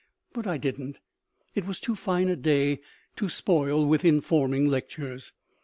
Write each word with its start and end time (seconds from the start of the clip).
But 0.33 0.47
I 0.47 0.57
didn't. 0.57 0.99
It 1.53 1.67
was 1.67 1.79
too 1.79 1.93
fine 1.95 2.27
a 2.27 2.35
day 2.35 2.79
to 3.17 3.29
spoil 3.29 3.85
with 3.85 4.03
informing 4.03 4.65
lectures. 4.65 5.31